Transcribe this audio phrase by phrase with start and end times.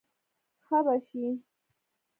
[0.65, 1.27] ښه به شې.